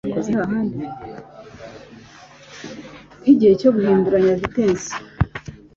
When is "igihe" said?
3.33-3.53